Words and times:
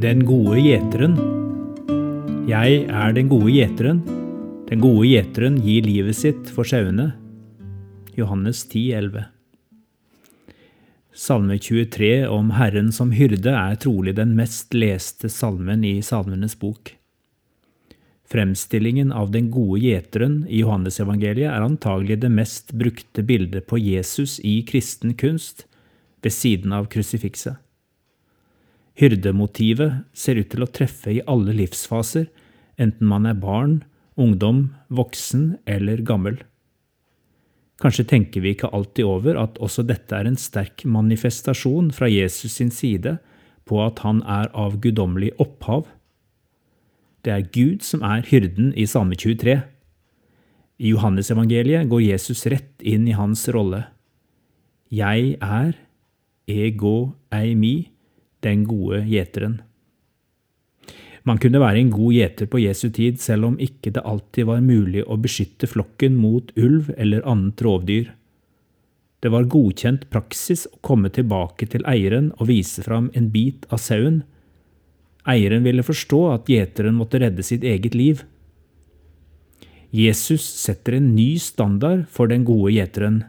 Den 0.00 0.22
gode 0.24 0.56
gjeteren. 0.64 1.12
Jeg 2.48 2.86
er 2.88 3.10
den 3.12 3.26
gode 3.28 3.50
gjeteren. 3.52 3.98
Den 4.70 4.80
gode 4.80 5.04
gjeteren 5.10 5.58
gir 5.60 5.84
livet 5.84 6.16
sitt 6.16 6.48
for 6.54 6.64
sauene. 6.64 7.10
Johannes 8.16 8.62
10, 8.70 8.86
11. 8.96 9.26
Salme 11.12 11.60
23 11.60 12.24
om 12.32 12.54
Herren 12.56 12.88
som 12.96 13.12
hyrde 13.12 13.52
er 13.52 13.76
trolig 13.84 14.16
den 14.16 14.32
mest 14.40 14.72
leste 14.72 15.28
salmen 15.28 15.84
i 15.84 15.98
Salmenes 16.00 16.56
bok. 16.56 16.94
Fremstillingen 18.24 19.12
av 19.12 19.34
den 19.36 19.52
gode 19.52 19.84
gjeteren 19.84 20.46
i 20.48 20.64
Johannesevangeliet 20.64 21.52
er 21.52 21.66
antagelig 21.66 22.22
det 22.24 22.32
mest 22.40 22.72
brukte 22.72 23.20
bildet 23.20 23.68
på 23.68 23.76
Jesus 23.76 24.40
i 24.40 24.62
kristen 24.64 25.12
kunst, 25.12 25.66
ved 26.24 26.32
siden 26.32 26.72
av 26.72 26.88
krusifikset. 26.88 27.60
Hyrdemotivet 29.00 30.04
ser 30.12 30.36
ut 30.36 30.50
til 30.52 30.64
å 30.64 30.68
treffe 30.68 31.14
i 31.14 31.22
alle 31.30 31.54
livsfaser, 31.56 32.26
enten 32.76 33.08
man 33.08 33.24
er 33.28 33.38
barn, 33.40 33.80
ungdom, 34.20 34.74
voksen 34.92 35.54
eller 35.64 36.02
gammel. 36.04 36.36
Kanskje 37.80 38.04
tenker 38.04 38.44
vi 38.44 38.52
ikke 38.52 38.68
alltid 38.76 39.08
over 39.08 39.38
at 39.40 39.56
også 39.64 39.86
dette 39.88 40.12
er 40.12 40.28
en 40.28 40.36
sterk 40.36 40.84
manifestasjon 40.84 41.88
fra 41.96 42.10
Jesus 42.12 42.58
sin 42.58 42.68
side 42.74 43.16
på 43.64 43.80
at 43.80 44.02
han 44.04 44.20
er 44.28 44.50
av 44.52 44.76
guddommelig 44.84 45.32
opphav. 45.40 45.86
Det 47.24 47.32
er 47.32 47.48
Gud 47.54 47.84
som 47.84 48.04
er 48.04 48.26
hyrden 48.28 48.74
i 48.76 48.84
Salme 48.88 49.16
23. 49.16 49.56
I 50.80 50.92
Johannesevangeliet 50.92 51.88
går 51.88 52.04
Jesus 52.04 52.44
rett 52.52 52.84
inn 52.84 53.08
i 53.08 53.16
hans 53.16 53.46
rolle. 53.52 53.86
Jeg 54.92 55.38
er, 55.40 55.72
ego 56.50 57.14
eimi, 57.32 57.92
den 58.44 58.64
gode 58.68 59.02
gjeteren. 59.08 59.60
Man 61.28 61.38
kunne 61.40 61.60
være 61.60 61.82
en 61.82 61.90
god 61.92 62.14
gjeter 62.16 62.48
på 62.48 62.62
Jesu 62.62 62.88
tid, 62.88 63.20
selv 63.20 63.50
om 63.50 63.58
ikke 63.60 63.92
det 63.92 64.04
alltid 64.08 64.48
var 64.48 64.64
mulig 64.64 65.04
å 65.04 65.18
beskytte 65.20 65.68
flokken 65.68 66.16
mot 66.16 66.48
ulv 66.56 66.88
eller 66.96 67.26
annet 67.28 67.60
rovdyr. 67.64 68.08
Det 69.20 69.28
var 69.28 69.50
godkjent 69.52 70.06
praksis 70.12 70.64
å 70.70 70.78
komme 70.86 71.10
tilbake 71.12 71.68
til 71.68 71.84
eieren 71.88 72.30
og 72.38 72.48
vise 72.48 72.80
fram 72.86 73.10
en 73.12 73.28
bit 73.34 73.66
av 73.68 73.82
sauen. 73.84 74.22
Eieren 75.28 75.66
ville 75.66 75.84
forstå 75.84 76.20
at 76.32 76.48
gjeteren 76.48 76.96
måtte 76.96 77.20
redde 77.20 77.44
sitt 77.44 77.66
eget 77.68 77.94
liv. 77.94 78.24
Jesus 79.92 80.46
setter 80.62 80.96
en 80.96 81.12
ny 81.12 81.34
standard 81.42 82.06
for 82.08 82.30
den 82.32 82.46
gode 82.48 82.72
gjeteren. 82.72 83.24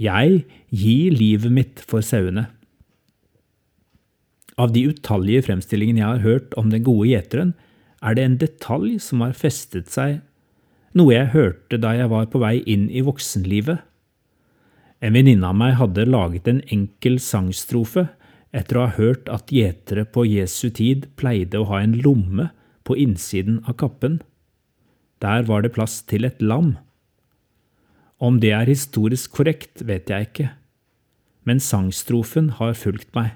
Jeg 0.00 0.46
gir 0.72 1.12
livet 1.12 1.52
mitt 1.52 1.84
for 1.84 2.00
sauene. 2.00 2.48
Av 4.60 4.70
de 4.72 4.84
utallige 4.86 5.48
fremstillingene 5.48 6.02
jeg 6.02 6.10
har 6.10 6.22
hørt 6.22 6.54
om 6.60 6.70
den 6.70 6.84
gode 6.86 7.08
gjeteren, 7.10 7.54
er 8.04 8.14
det 8.14 8.24
en 8.24 8.38
detalj 8.38 8.98
som 9.02 9.24
har 9.24 9.34
festet 9.36 9.90
seg, 9.90 10.20
noe 10.94 11.14
jeg 11.14 11.32
hørte 11.32 11.80
da 11.80 11.94
jeg 11.96 12.10
var 12.12 12.28
på 12.30 12.42
vei 12.42 12.58
inn 12.70 12.86
i 12.92 13.02
voksenlivet. 13.02 13.82
En 15.04 15.16
venninne 15.16 15.48
av 15.48 15.56
meg 15.58 15.74
hadde 15.80 16.06
laget 16.06 16.46
en 16.48 16.62
enkel 16.72 17.18
sangstrofe 17.20 18.06
etter 18.54 18.78
å 18.78 18.86
ha 18.86 18.94
hørt 18.94 19.28
at 19.32 19.50
gjetere 19.52 20.06
på 20.06 20.24
Jesu 20.28 20.68
tid 20.70 21.08
pleide 21.18 21.58
å 21.58 21.68
ha 21.72 21.82
en 21.82 21.98
lomme 22.04 22.52
på 22.86 22.96
innsiden 23.00 23.58
av 23.66 23.76
kappen. 23.82 24.20
Der 25.24 25.44
var 25.48 25.64
det 25.64 25.74
plass 25.74 26.02
til 26.06 26.28
et 26.28 26.40
lam. 26.42 26.76
Om 28.22 28.38
det 28.40 28.52
er 28.54 28.70
historisk 28.70 29.34
korrekt, 29.34 29.82
vet 29.82 30.12
jeg 30.12 30.28
ikke, 30.28 30.50
men 31.44 31.60
sangstrofen 31.60 32.54
har 32.60 32.76
fulgt 32.78 33.10
meg. 33.16 33.34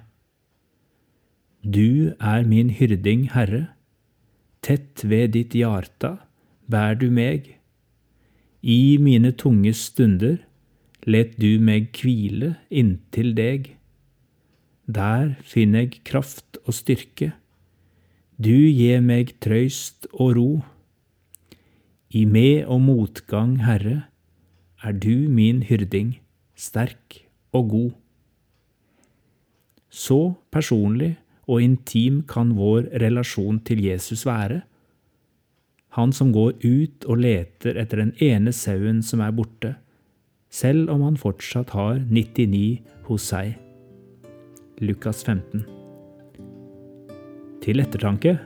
Du 1.65 2.15
er 2.21 2.45
min 2.47 2.71
hyrding, 2.71 3.29
Herre, 3.35 3.75
tett 4.63 5.03
ved 5.03 5.35
ditt 5.35 5.57
hjarta 5.59 6.19
bær 6.71 6.95
du 6.95 7.09
meg. 7.11 7.57
I 8.63 8.99
mine 9.03 9.33
tunge 9.33 9.73
stunder 9.75 10.39
let 11.09 11.35
du 11.41 11.59
meg 11.59 11.91
hvile 11.99 12.55
inntil 12.71 13.35
deg. 13.35 13.73
Der 14.87 15.35
finner 15.43 15.87
jeg 15.87 16.03
kraft 16.07 16.61
og 16.65 16.77
styrke. 16.79 17.33
Du 18.39 18.55
gir 18.55 19.03
meg 19.03 19.35
trøyst 19.43 20.07
og 20.13 20.37
ro. 20.39 20.51
I 22.15 22.25
med 22.25 22.65
og 22.71 22.81
motgang, 22.87 23.59
Herre, 23.67 24.07
er 24.83 24.93
du 24.95 25.27
min 25.29 25.65
hyrding, 25.67 26.21
sterk 26.55 27.25
og 27.53 27.69
god. 27.75 27.91
Så 29.91 30.39
personlig 30.55 31.17
og 31.49 31.65
intim 31.65 32.23
kan 32.29 32.53
vår 32.59 32.91
relasjon 33.03 33.63
til 33.65 33.81
Jesus 33.87 34.27
være? 34.29 34.63
Han 35.97 36.13
som 36.13 36.31
går 36.35 36.61
ut 36.63 37.07
og 37.09 37.23
leter 37.25 37.79
etter 37.81 38.05
den 38.05 38.13
ene 38.23 38.53
sauen 38.53 39.01
som 39.03 39.23
er 39.25 39.33
borte, 39.35 39.73
selv 40.53 40.93
om 40.93 41.03
han 41.07 41.17
fortsatt 41.21 41.73
har 41.77 41.99
99 42.05 42.85
hos 43.09 43.31
seg. 43.33 43.57
Lukas 44.85 45.25
15 45.25 45.65
Til 47.65 47.83
ettertanke 47.83 48.37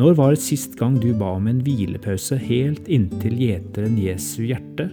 Når 0.00 0.16
var 0.18 0.34
det 0.34 0.42
sist 0.42 0.74
gang 0.80 0.96
du 0.98 1.12
ba 1.14 1.36
om 1.38 1.46
en 1.46 1.62
hvilepause 1.62 2.40
helt 2.42 2.88
inntil 2.90 3.36
gjeteren 3.38 4.00
Jesu 4.02 4.42
hjerte? 4.48 4.90